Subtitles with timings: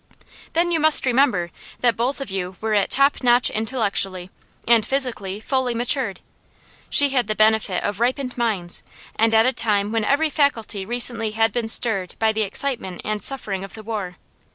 [0.53, 1.51] Then you must remember
[1.81, 4.31] that both of you were at top notch intellectually,
[4.67, 6.21] and physically, fully matured.
[6.89, 8.81] She had the benefit of ripened minds,
[9.15, 13.21] and at a time when every faculty recently had been stirred by the excitement and
[13.21, 14.17] suffering of the war.